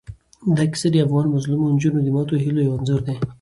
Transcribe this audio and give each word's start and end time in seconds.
دا 0.55 0.63
کیسه 0.71 0.87
د 0.91 0.95
افغان 1.05 1.25
مظلومو 1.35 1.73
نجونو 1.75 1.99
د 2.03 2.07
ماتو 2.15 2.35
هیلو 2.43 2.61
یو 2.65 2.75
انځور 2.77 3.01
دی. 3.07 3.15